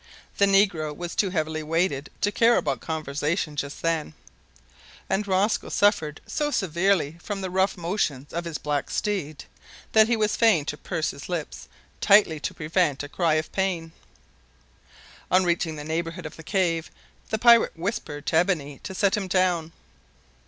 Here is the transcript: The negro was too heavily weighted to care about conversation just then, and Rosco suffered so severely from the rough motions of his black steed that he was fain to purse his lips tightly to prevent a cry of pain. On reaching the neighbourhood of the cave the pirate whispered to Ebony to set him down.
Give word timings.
The 0.39 0.47
negro 0.47 0.95
was 0.97 1.13
too 1.13 1.29
heavily 1.29 1.61
weighted 1.61 2.09
to 2.21 2.31
care 2.31 2.55
about 2.57 2.79
conversation 2.81 3.55
just 3.55 3.83
then, 3.83 4.15
and 5.07 5.27
Rosco 5.27 5.69
suffered 5.69 6.21
so 6.25 6.49
severely 6.49 7.19
from 7.21 7.41
the 7.41 7.51
rough 7.51 7.77
motions 7.77 8.33
of 8.33 8.45
his 8.45 8.57
black 8.57 8.89
steed 8.89 9.43
that 9.91 10.07
he 10.07 10.17
was 10.17 10.35
fain 10.35 10.65
to 10.65 10.75
purse 10.75 11.11
his 11.11 11.29
lips 11.29 11.67
tightly 12.01 12.39
to 12.39 12.53
prevent 12.55 13.03
a 13.03 13.09
cry 13.09 13.35
of 13.35 13.51
pain. 13.51 13.91
On 15.29 15.43
reaching 15.43 15.75
the 15.75 15.83
neighbourhood 15.83 16.25
of 16.25 16.35
the 16.35 16.41
cave 16.41 16.89
the 17.29 17.37
pirate 17.37 17.77
whispered 17.77 18.25
to 18.25 18.37
Ebony 18.37 18.79
to 18.81 18.95
set 18.95 19.15
him 19.15 19.27
down. 19.27 19.71